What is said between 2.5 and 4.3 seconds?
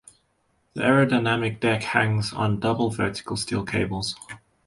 double vertical steel cables.